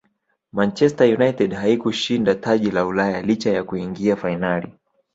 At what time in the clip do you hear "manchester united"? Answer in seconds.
0.51-1.53